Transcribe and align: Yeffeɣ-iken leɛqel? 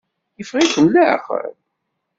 Yeffeɣ-iken 0.37 0.85
leɛqel? 0.93 1.51